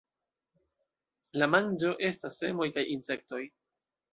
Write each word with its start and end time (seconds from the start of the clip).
La 1.41 1.49
manĝo 1.55 1.91
estas 2.09 2.41
semoj 2.45 2.71
kaj 2.79 2.89
insektoj. 2.99 3.43